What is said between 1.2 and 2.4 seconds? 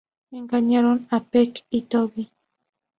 Peck y Toby.